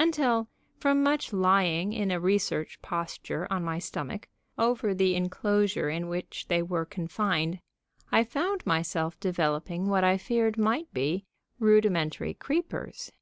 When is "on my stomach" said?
3.50-4.28